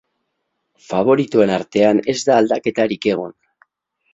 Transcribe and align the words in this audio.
Faboritoen 0.85 1.53
artean 1.57 2.01
ez 2.15 2.17
da 2.31 2.41
aldaketarik 2.45 3.07
egon. 3.13 3.37